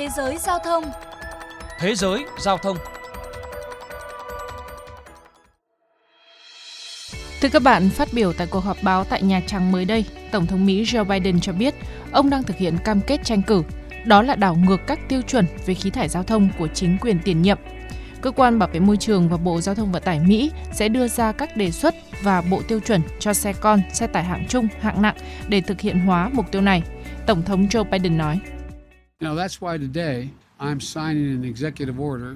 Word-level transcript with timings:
Thế 0.00 0.08
giới 0.16 0.38
giao 0.38 0.58
thông 0.58 0.84
Thế 1.78 1.94
giới 1.94 2.24
giao 2.38 2.58
thông 2.58 2.76
Thưa 7.40 7.48
các 7.48 7.62
bạn, 7.62 7.90
phát 7.90 8.08
biểu 8.12 8.32
tại 8.32 8.46
cuộc 8.46 8.60
họp 8.60 8.76
báo 8.82 9.04
tại 9.04 9.22
Nhà 9.22 9.40
Trắng 9.46 9.72
mới 9.72 9.84
đây, 9.84 10.04
Tổng 10.32 10.46
thống 10.46 10.66
Mỹ 10.66 10.84
Joe 10.84 11.04
Biden 11.04 11.40
cho 11.40 11.52
biết 11.52 11.74
ông 12.12 12.30
đang 12.30 12.42
thực 12.42 12.56
hiện 12.56 12.78
cam 12.84 13.00
kết 13.00 13.20
tranh 13.24 13.42
cử, 13.42 13.62
đó 14.04 14.22
là 14.22 14.34
đảo 14.34 14.56
ngược 14.66 14.80
các 14.86 14.98
tiêu 15.08 15.22
chuẩn 15.22 15.46
về 15.66 15.74
khí 15.74 15.90
thải 15.90 16.08
giao 16.08 16.22
thông 16.22 16.48
của 16.58 16.68
chính 16.68 16.98
quyền 17.00 17.18
tiền 17.24 17.42
nhiệm. 17.42 17.58
Cơ 18.20 18.30
quan 18.30 18.58
Bảo 18.58 18.68
vệ 18.72 18.80
môi 18.80 18.96
trường 18.96 19.28
và 19.28 19.36
Bộ 19.36 19.60
Giao 19.60 19.74
thông 19.74 19.92
Vận 19.92 20.02
tải 20.02 20.20
Mỹ 20.20 20.50
sẽ 20.72 20.88
đưa 20.88 21.08
ra 21.08 21.32
các 21.32 21.56
đề 21.56 21.70
xuất 21.70 21.94
và 22.22 22.42
bộ 22.50 22.62
tiêu 22.68 22.80
chuẩn 22.80 23.00
cho 23.18 23.32
xe 23.32 23.52
con, 23.52 23.80
xe 23.92 24.06
tải 24.06 24.24
hạng 24.24 24.46
trung, 24.48 24.68
hạng 24.80 25.02
nặng 25.02 25.16
để 25.48 25.60
thực 25.60 25.80
hiện 25.80 25.98
hóa 25.98 26.30
mục 26.32 26.52
tiêu 26.52 26.62
này. 26.62 26.82
Tổng 27.26 27.42
thống 27.42 27.66
Joe 27.66 27.84
Biden 27.84 28.18
nói. 28.18 28.40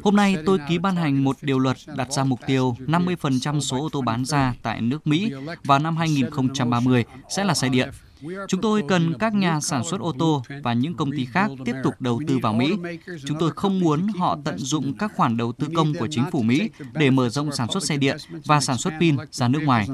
Hôm 0.03 0.17
nay 0.17 0.37
tôi 0.47 0.59
ký 0.69 0.79
ban 0.79 0.97
hành 0.97 1.25
một 1.25 1.37
điều 1.43 1.59
luật 1.59 1.77
đặt 1.97 2.13
ra 2.13 2.25
mục 2.25 2.41
tiêu 2.47 2.77
50% 2.87 3.61
số 3.61 3.81
ô 3.81 3.89
tô 3.93 4.01
bán 4.01 4.25
ra 4.25 4.55
tại 4.63 4.81
nước 4.81 5.07
Mỹ 5.07 5.33
vào 5.65 5.79
năm 5.79 5.97
2030 5.97 7.05
sẽ 7.29 7.45
là 7.45 7.55
xe 7.55 7.69
điện. 7.69 7.91
Chúng 8.49 8.61
tôi 8.61 8.83
cần 8.89 9.19
các 9.19 9.35
nhà 9.35 9.61
sản 9.61 9.85
xuất 9.85 10.01
ô 10.01 10.13
tô 10.19 10.43
và 10.63 10.73
những 10.73 10.95
công 10.95 11.13
ty 11.13 11.25
khác 11.25 11.51
tiếp 11.65 11.75
tục 11.85 11.95
đầu 12.01 12.21
tư 12.29 12.39
vào 12.43 12.53
Mỹ. 12.53 12.77
Chúng 13.27 13.39
tôi 13.39 13.51
không 13.51 13.81
muốn 13.81 14.07
họ 14.19 14.39
tận 14.45 14.59
dụng 14.59 14.95
các 14.99 15.13
khoản 15.17 15.37
đầu 15.37 15.53
tư 15.53 15.69
công 15.75 15.95
của 15.99 16.09
chính 16.11 16.25
phủ 16.33 16.43
Mỹ 16.43 16.71
để 16.93 17.11
mở 17.11 17.29
rộng 17.29 17.53
sản 17.53 17.69
xuất 17.71 17.83
xe 17.83 17.97
điện 17.97 18.17
và 18.45 18.61
sản 18.61 18.79
xuất 18.79 18.95
pin 19.01 19.17
ra 19.31 19.49
nước 19.49 19.61
ngoài. 19.65 19.89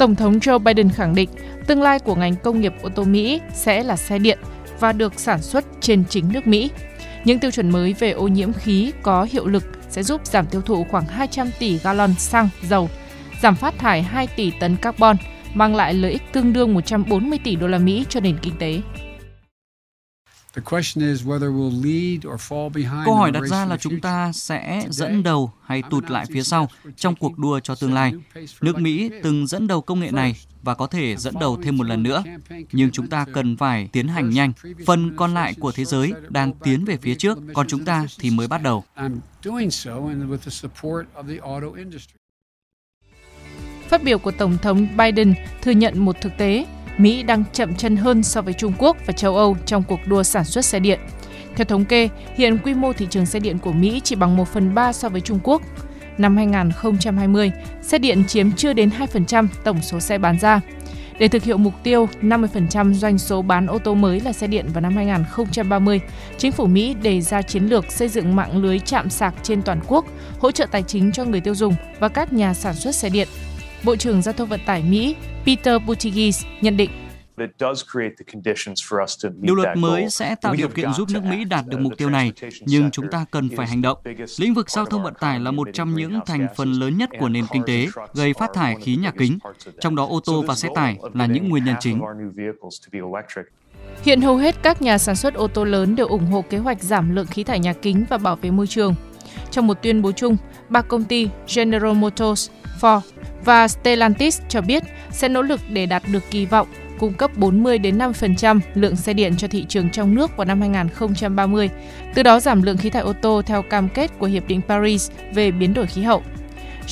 Tổng 0.00 0.14
thống 0.14 0.38
Joe 0.38 0.58
Biden 0.58 0.88
khẳng 0.88 1.14
định 1.14 1.28
tương 1.66 1.82
lai 1.82 1.98
của 1.98 2.14
ngành 2.14 2.36
công 2.36 2.60
nghiệp 2.60 2.72
ô 2.82 2.88
tô 2.88 3.04
Mỹ 3.04 3.40
sẽ 3.54 3.82
là 3.82 3.96
xe 3.96 4.18
điện 4.18 4.38
và 4.80 4.92
được 4.92 5.20
sản 5.20 5.42
xuất 5.42 5.64
trên 5.80 6.04
chính 6.08 6.32
nước 6.32 6.46
Mỹ. 6.46 6.70
Những 7.24 7.38
tiêu 7.38 7.50
chuẩn 7.50 7.70
mới 7.70 7.92
về 7.92 8.10
ô 8.10 8.28
nhiễm 8.28 8.52
khí 8.52 8.92
có 9.02 9.26
hiệu 9.30 9.46
lực 9.46 9.64
sẽ 9.90 10.02
giúp 10.02 10.26
giảm 10.26 10.46
tiêu 10.46 10.60
thụ 10.60 10.86
khoảng 10.90 11.04
200 11.04 11.50
tỷ 11.58 11.78
gallon 11.78 12.14
xăng, 12.14 12.48
dầu, 12.62 12.90
giảm 13.42 13.56
phát 13.56 13.78
thải 13.78 14.02
2 14.02 14.26
tỷ 14.26 14.52
tấn 14.60 14.76
carbon, 14.76 15.16
mang 15.54 15.76
lại 15.76 15.94
lợi 15.94 16.12
ích 16.12 16.22
tương 16.32 16.52
đương 16.52 16.74
140 16.74 17.38
tỷ 17.44 17.56
đô 17.56 17.66
la 17.66 17.78
Mỹ 17.78 18.04
cho 18.08 18.20
nền 18.20 18.36
kinh 18.42 18.54
tế. 18.58 18.80
Câu 23.04 23.14
hỏi 23.14 23.32
đặt 23.32 23.42
ra 23.46 23.64
là 23.64 23.76
chúng 23.76 24.00
ta 24.00 24.32
sẽ 24.32 24.86
dẫn 24.90 25.22
đầu 25.22 25.52
hay 25.62 25.82
tụt 25.90 26.10
lại 26.10 26.26
phía 26.32 26.42
sau 26.42 26.68
trong 26.96 27.14
cuộc 27.14 27.38
đua 27.38 27.60
cho 27.60 27.74
tương 27.74 27.94
lai. 27.94 28.12
Nước 28.60 28.78
Mỹ 28.78 29.10
từng 29.22 29.46
dẫn 29.46 29.66
đầu 29.66 29.80
công 29.80 30.00
nghệ 30.00 30.10
này 30.10 30.36
và 30.62 30.74
có 30.74 30.86
thể 30.86 31.16
dẫn 31.16 31.34
đầu 31.40 31.58
thêm 31.62 31.76
một 31.76 31.86
lần 31.86 32.02
nữa, 32.02 32.22
nhưng 32.72 32.90
chúng 32.90 33.06
ta 33.06 33.26
cần 33.32 33.56
phải 33.56 33.88
tiến 33.92 34.08
hành 34.08 34.30
nhanh. 34.30 34.52
Phần 34.86 35.16
còn 35.16 35.34
lại 35.34 35.54
của 35.60 35.72
thế 35.72 35.84
giới 35.84 36.12
đang 36.28 36.52
tiến 36.52 36.84
về 36.84 36.96
phía 36.96 37.14
trước, 37.14 37.38
còn 37.54 37.66
chúng 37.68 37.84
ta 37.84 38.06
thì 38.18 38.30
mới 38.30 38.48
bắt 38.48 38.62
đầu. 38.62 38.84
Phát 43.88 44.02
biểu 44.02 44.18
của 44.18 44.30
Tổng 44.30 44.58
thống 44.58 44.88
Biden 44.96 45.34
thừa 45.62 45.70
nhận 45.70 46.04
một 46.04 46.16
thực 46.20 46.32
tế 46.38 46.66
Mỹ 46.98 47.22
đang 47.22 47.44
chậm 47.52 47.74
chân 47.74 47.96
hơn 47.96 48.22
so 48.22 48.42
với 48.42 48.54
Trung 48.54 48.72
Quốc 48.78 48.96
và 49.06 49.12
châu 49.12 49.36
Âu 49.36 49.56
trong 49.66 49.82
cuộc 49.82 50.00
đua 50.06 50.22
sản 50.22 50.44
xuất 50.44 50.64
xe 50.64 50.80
điện. 50.80 51.00
Theo 51.56 51.64
thống 51.64 51.84
kê, 51.84 52.08
hiện 52.36 52.58
quy 52.58 52.74
mô 52.74 52.92
thị 52.92 53.06
trường 53.10 53.26
xe 53.26 53.38
điện 53.38 53.58
của 53.58 53.72
Mỹ 53.72 54.00
chỉ 54.04 54.14
bằng 54.14 54.36
1 54.36 54.48
phần 54.48 54.74
3 54.74 54.92
so 54.92 55.08
với 55.08 55.20
Trung 55.20 55.38
Quốc. 55.42 55.62
Năm 56.18 56.36
2020, 56.36 57.52
xe 57.82 57.98
điện 57.98 58.24
chiếm 58.28 58.52
chưa 58.52 58.72
đến 58.72 58.90
2% 59.12 59.46
tổng 59.64 59.82
số 59.82 60.00
xe 60.00 60.18
bán 60.18 60.38
ra. 60.38 60.60
Để 61.18 61.28
thực 61.28 61.42
hiện 61.42 61.62
mục 61.62 61.74
tiêu 61.82 62.08
50% 62.22 62.92
doanh 62.92 63.18
số 63.18 63.42
bán 63.42 63.66
ô 63.66 63.78
tô 63.78 63.94
mới 63.94 64.20
là 64.20 64.32
xe 64.32 64.46
điện 64.46 64.66
vào 64.74 64.80
năm 64.80 64.96
2030, 64.96 66.00
chính 66.38 66.52
phủ 66.52 66.66
Mỹ 66.66 66.94
đề 67.02 67.20
ra 67.20 67.42
chiến 67.42 67.64
lược 67.64 67.92
xây 67.92 68.08
dựng 68.08 68.36
mạng 68.36 68.62
lưới 68.62 68.78
chạm 68.78 69.10
sạc 69.10 69.34
trên 69.42 69.62
toàn 69.62 69.80
quốc, 69.86 70.04
hỗ 70.38 70.50
trợ 70.50 70.66
tài 70.70 70.82
chính 70.82 71.12
cho 71.12 71.24
người 71.24 71.40
tiêu 71.40 71.54
dùng 71.54 71.74
và 71.98 72.08
các 72.08 72.32
nhà 72.32 72.54
sản 72.54 72.74
xuất 72.74 72.94
xe 72.94 73.08
điện. 73.08 73.28
Bộ 73.84 73.96
trưởng 73.96 74.22
Giao 74.22 74.32
thông 74.32 74.48
Vận 74.48 74.60
tải 74.66 74.82
Mỹ 74.82 75.16
Peter 75.46 75.82
Buttigieg 75.86 76.30
nhận 76.60 76.76
định 76.76 76.90
Điều 79.40 79.54
luật 79.54 79.76
mới 79.76 80.10
sẽ 80.10 80.34
tạo 80.34 80.54
điều 80.54 80.68
kiện 80.68 80.92
giúp 80.92 81.08
nước 81.12 81.24
Mỹ 81.24 81.44
đạt 81.44 81.66
được 81.66 81.80
mục 81.80 81.92
tiêu 81.96 82.10
này, 82.10 82.32
nhưng 82.60 82.90
chúng 82.90 83.10
ta 83.10 83.24
cần 83.30 83.48
phải 83.56 83.66
hành 83.66 83.82
động. 83.82 83.98
Lĩnh 84.38 84.54
vực 84.54 84.70
giao 84.70 84.84
thông 84.86 85.02
vận 85.02 85.14
tải 85.14 85.40
là 85.40 85.50
một 85.50 85.68
trong 85.72 85.94
những 85.94 86.20
thành 86.26 86.46
phần 86.56 86.72
lớn 86.72 86.98
nhất 86.98 87.10
của 87.18 87.28
nền 87.28 87.44
kinh 87.52 87.62
tế, 87.66 87.86
gây 88.14 88.32
phát 88.38 88.50
thải 88.54 88.76
khí 88.82 88.96
nhà 88.96 89.10
kính, 89.10 89.38
trong 89.80 89.96
đó 89.96 90.06
ô 90.06 90.20
tô 90.24 90.44
và 90.46 90.54
xe 90.54 90.68
tải 90.74 90.96
là 91.14 91.26
những 91.26 91.48
nguyên 91.48 91.64
nhân 91.64 91.76
chính. 91.80 92.00
Hiện 94.02 94.20
hầu 94.20 94.36
hết 94.36 94.62
các 94.62 94.82
nhà 94.82 94.98
sản 94.98 95.16
xuất 95.16 95.34
ô 95.34 95.48
tô 95.48 95.64
lớn 95.64 95.96
đều 95.96 96.06
ủng 96.06 96.26
hộ 96.26 96.44
kế 96.50 96.58
hoạch 96.58 96.82
giảm 96.82 97.14
lượng 97.16 97.26
khí 97.26 97.44
thải 97.44 97.58
nhà 97.58 97.72
kính 97.72 98.04
và 98.08 98.18
bảo 98.18 98.36
vệ 98.36 98.50
môi 98.50 98.66
trường. 98.66 98.94
Trong 99.50 99.66
một 99.66 99.82
tuyên 99.82 100.02
bố 100.02 100.12
chung, 100.12 100.36
ba 100.68 100.82
công 100.82 101.04
ty 101.04 101.28
General 101.54 101.94
Motors, 101.94 102.50
Ford 102.80 103.00
và 103.44 103.68
Stellantis 103.68 104.40
cho 104.48 104.60
biết 104.60 104.82
sẽ 105.10 105.28
nỗ 105.28 105.42
lực 105.42 105.60
để 105.68 105.86
đạt 105.86 106.02
được 106.12 106.30
kỳ 106.30 106.46
vọng 106.46 106.68
cung 107.00 107.12
cấp 107.12 107.30
40 107.36 107.78
đến 107.78 107.98
5% 107.98 108.60
lượng 108.74 108.96
xe 108.96 109.12
điện 109.12 109.36
cho 109.36 109.48
thị 109.48 109.64
trường 109.68 109.90
trong 109.90 110.14
nước 110.14 110.36
vào 110.36 110.44
năm 110.44 110.60
2030, 110.60 111.70
từ 112.14 112.22
đó 112.22 112.40
giảm 112.40 112.62
lượng 112.62 112.76
khí 112.76 112.90
thải 112.90 113.02
ô 113.02 113.12
tô 113.12 113.42
theo 113.46 113.62
cam 113.62 113.88
kết 113.88 114.10
của 114.18 114.26
Hiệp 114.26 114.48
định 114.48 114.60
Paris 114.68 115.10
về 115.34 115.50
biến 115.50 115.74
đổi 115.74 115.86
khí 115.86 116.02
hậu. 116.02 116.22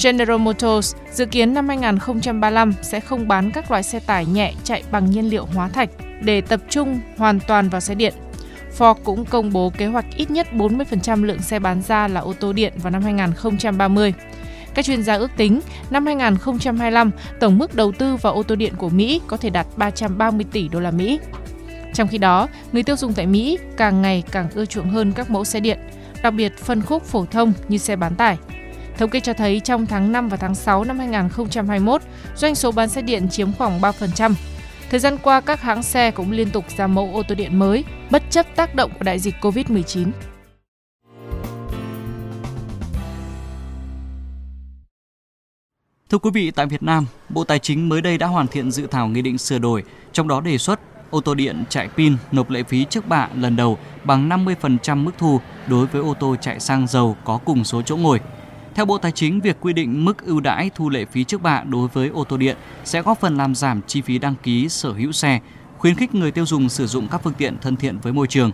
General 0.03 0.38
Motors 0.38 0.94
dự 1.12 1.26
kiến 1.26 1.54
năm 1.54 1.69
2035 1.69 2.75
sẽ 2.82 3.00
không 3.00 3.28
bán 3.28 3.50
các 3.50 3.70
loại 3.70 3.82
xe 3.82 4.00
tải 4.00 4.26
nhẹ 4.26 4.53
chạy 4.65 4.82
bằng 4.91 5.10
nhiên 5.10 5.30
liệu 5.30 5.47
hóa 5.54 5.69
thạch 5.69 5.91
để 6.20 6.41
tập 6.41 6.60
trung 6.69 7.00
hoàn 7.16 7.41
toàn 7.41 7.69
vào 7.69 7.80
xe 7.80 7.94
điện. 7.94 8.15
Ford 8.78 8.94
cũng 9.04 9.25
công 9.25 9.53
bố 9.53 9.72
kế 9.78 9.86
hoạch 9.86 10.06
ít 10.16 10.30
nhất 10.30 10.47
40% 10.53 11.25
lượng 11.25 11.42
xe 11.42 11.59
bán 11.59 11.82
ra 11.82 12.09
là 12.09 12.20
ô 12.20 12.32
tô 12.41 12.53
điện 12.53 12.72
vào 12.76 12.91
năm 12.91 13.03
2030. 13.03 14.12
Các 14.74 14.84
chuyên 14.84 15.02
gia 15.02 15.14
ước 15.14 15.30
tính 15.36 15.60
năm 15.90 16.06
2025, 16.06 17.10
tổng 17.40 17.58
mức 17.58 17.74
đầu 17.74 17.92
tư 17.92 18.16
vào 18.16 18.34
ô 18.34 18.42
tô 18.42 18.54
điện 18.54 18.74
của 18.76 18.88
Mỹ 18.88 19.20
có 19.26 19.36
thể 19.36 19.50
đạt 19.50 19.66
330 19.76 20.46
tỷ 20.52 20.68
đô 20.68 20.80
la 20.80 20.90
Mỹ. 20.90 21.20
Trong 21.94 22.08
khi 22.08 22.18
đó, 22.18 22.48
người 22.72 22.82
tiêu 22.82 22.96
dùng 22.96 23.12
tại 23.12 23.26
Mỹ 23.26 23.58
càng 23.76 24.02
ngày 24.02 24.22
càng 24.30 24.48
ưa 24.54 24.64
chuộng 24.64 24.90
hơn 24.90 25.12
các 25.12 25.30
mẫu 25.30 25.44
xe 25.44 25.60
điện, 25.60 25.78
đặc 26.22 26.34
biệt 26.34 26.58
phân 26.58 26.82
khúc 26.82 27.04
phổ 27.04 27.24
thông 27.24 27.52
như 27.68 27.78
xe 27.78 27.96
bán 27.96 28.14
tải. 28.14 28.36
Thống 28.98 29.10
kê 29.10 29.20
cho 29.20 29.32
thấy 29.32 29.60
trong 29.60 29.86
tháng 29.86 30.12
5 30.12 30.28
và 30.28 30.36
tháng 30.36 30.54
6 30.54 30.84
năm 30.84 30.98
2021, 30.98 32.02
doanh 32.36 32.54
số 32.54 32.72
bán 32.72 32.88
xe 32.88 33.02
điện 33.02 33.28
chiếm 33.28 33.52
khoảng 33.52 33.80
3%. 33.80 34.34
Thời 34.90 35.00
gian 35.00 35.18
qua, 35.22 35.40
các 35.40 35.62
hãng 35.62 35.82
xe 35.82 36.10
cũng 36.10 36.30
liên 36.30 36.50
tục 36.50 36.64
ra 36.76 36.86
mẫu 36.86 37.10
ô 37.14 37.22
tô 37.22 37.34
điện 37.34 37.58
mới, 37.58 37.84
bất 38.10 38.22
chấp 38.30 38.46
tác 38.56 38.74
động 38.74 38.90
của 38.98 39.04
đại 39.04 39.18
dịch 39.18 39.34
COVID-19. 39.40 40.10
Thưa 46.10 46.19
quý 46.19 46.30
vị, 46.34 46.50
tại 46.50 46.66
Việt 46.66 46.82
Nam, 46.82 47.06
Bộ 47.28 47.44
Tài 47.44 47.58
chính 47.58 47.88
mới 47.88 48.00
đây 48.00 48.19
đã 48.19 48.26
hoàn 48.26 48.46
thiện 48.46 48.70
dự 48.70 48.86
thảo 48.86 49.08
nghị 49.08 49.22
định 49.22 49.38
sửa 49.38 49.58
đổi, 49.58 49.84
trong 50.12 50.28
đó 50.28 50.41
đề 50.41 50.58
xuất 50.58 50.80
ô 51.10 51.20
tô 51.20 51.34
điện 51.34 51.64
chạy 51.69 51.88
pin 51.88 52.16
nộp 52.32 52.50
lệ 52.50 52.62
phí 52.62 52.84
trước 52.84 53.08
bạ 53.08 53.28
lần 53.34 53.56
đầu 53.56 53.78
bằng 54.04 54.28
50% 54.28 54.97
mức 54.97 55.10
thu 55.18 55.41
đối 55.66 55.86
với 55.86 56.02
ô 56.02 56.14
tô 56.14 56.36
chạy 56.41 56.60
xăng 56.60 56.86
dầu 56.86 57.16
có 57.24 57.38
cùng 57.44 57.64
số 57.64 57.82
chỗ 57.82 57.97
ngồi. 57.97 58.20
Theo 58.74 58.84
Bộ 58.84 58.98
Tài 58.98 59.12
chính, 59.12 59.41
việc 59.41 59.56
quy 59.60 59.72
định 59.72 60.04
mức 60.04 60.24
ưu 60.26 60.41
đãi 60.41 60.70
thu 60.74 60.88
lệ 60.88 61.04
phí 61.04 61.24
trước 61.24 61.42
bạ 61.42 61.64
đối 61.64 61.88
với 61.88 62.08
ô 62.08 62.24
tô 62.24 62.36
điện 62.36 62.56
sẽ 62.84 63.02
góp 63.02 63.20
phần 63.20 63.36
làm 63.36 63.54
giảm 63.54 63.80
chi 63.86 64.00
phí 64.00 64.18
đăng 64.18 64.34
ký 64.42 64.68
sở 64.68 64.92
hữu 64.92 65.12
xe, 65.12 65.41
khuyến 65.78 65.94
khích 65.94 66.14
người 66.14 66.30
tiêu 66.30 66.47
dùng 66.47 66.68
sử 66.68 66.86
dụng 66.86 67.08
các 67.08 67.20
phương 67.24 67.34
tiện 67.38 67.58
thân 67.60 67.76
thiện 67.76 67.98
với 67.98 68.12
môi 68.12 68.26
trường. 68.26 68.50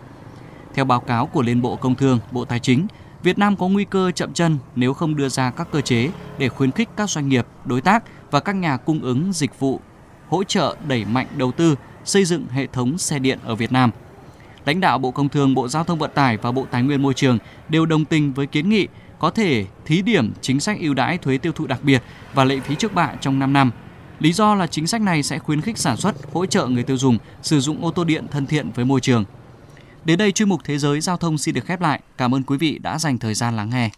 Theo 0.75 0.85
báo 0.85 1.01
cáo 1.01 1.27
của 1.27 1.43
Liên 1.43 1.63
Bộ 1.63 1.77
Công 1.77 1.95
Thương, 1.95 2.19
Bộ 2.31 2.45
Tài 2.45 2.61
chính, 2.61 2.87
Việt 3.25 3.39
Nam 3.39 3.57
có 3.57 3.69
nguy 3.69 3.85
cơ 3.85 4.11
chậm 4.11 4.33
chân 4.33 4.59
nếu 4.77 4.95
không 4.95 5.17
đưa 5.17 5.29
ra 5.29 5.51
các 5.51 5.69
cơ 5.73 5.81
chế 5.81 6.11
để 6.39 6.49
khuyến 6.49 6.71
khích 6.71 6.89
các 6.97 7.11
doanh 7.11 7.29
nghiệp, 7.29 7.47
đối 7.65 7.81
tác 7.81 8.05
và 8.31 8.41
các 8.41 8.53
nhà 8.53 8.77
cung 8.77 9.01
ứng 9.01 9.33
dịch 9.33 9.61
vụ 9.61 9.81
hỗ 10.29 10.45
trợ 10.45 10.77
đẩy 10.89 11.05
mạnh 11.05 11.27
đầu 11.37 11.53
tư 11.53 11.77
xây 12.05 12.25
dựng 12.25 12.47
hệ 12.51 12.67
thống 12.67 12.99
xe 12.99 13.19
điện 13.19 13.39
ở 13.45 13.55
Việt 13.55 13.73
Nam. 13.73 13.91
Lãnh 14.65 14.81
đạo 14.81 14.99
Bộ 14.99 15.11
Công 15.11 15.29
Thương, 15.29 15.55
Bộ 15.55 15.69
Giao 15.69 15.85
thông 15.85 15.99
Vận 15.99 16.11
tải 16.15 16.37
và 16.37 16.53
Bộ 16.53 16.67
Tài 16.71 16.83
nguyên 16.83 17.03
Môi 17.03 17.15
trường 17.15 17.39
đều 17.69 17.87
đồng 17.87 18.05
tình 18.05 18.33
với 18.33 18.47
kiến 18.47 18.69
nghị 18.69 18.89
có 19.19 19.31
thể 19.31 19.67
thí 19.85 20.03
điểm 20.03 20.33
chính 20.41 20.61
sách 20.61 20.79
ưu 20.81 20.95
đãi 20.95 21.19
thuế 21.19 21.39
tiêu 21.39 21.53
thụ 21.53 21.67
đặc 21.67 21.79
biệt 21.83 22.03
và 22.35 22.45
lệ 22.45 22.61
phí 22.61 22.75
trước 22.75 22.95
bạ 22.95 23.15
trong 23.21 23.39
5 23.39 23.53
năm. 23.53 23.71
Lý 24.21 24.33
do 24.33 24.55
là 24.55 24.67
chính 24.67 24.87
sách 24.87 25.01
này 25.01 25.23
sẽ 25.23 25.39
khuyến 25.39 25.61
khích 25.61 25.79
sản 25.79 25.97
xuất, 25.97 26.15
hỗ 26.33 26.47
trợ 26.47 26.67
người 26.67 26.83
tiêu 26.83 26.97
dùng 26.97 27.19
sử 27.43 27.61
dụng 27.61 27.85
ô 27.85 27.91
tô 27.91 28.05
điện 28.05 28.27
thân 28.31 28.47
thiện 28.47 28.71
với 28.71 28.85
môi 28.85 29.01
trường. 29.01 29.25
Đến 30.05 30.19
đây 30.19 30.33
chuyên 30.33 30.49
mục 30.49 30.61
Thế 30.65 30.79
giới 30.79 31.01
Giao 31.01 31.17
thông 31.17 31.39
xin 31.39 31.55
được 31.55 31.65
khép 31.65 31.81
lại. 31.81 32.01
Cảm 32.19 32.35
ơn 32.35 32.43
quý 32.43 32.59
vị 32.59 32.79
đã 32.79 32.99
dành 32.99 33.19
thời 33.19 33.35
gian 33.35 33.57
lắng 33.57 33.71
nghe. 33.71 33.91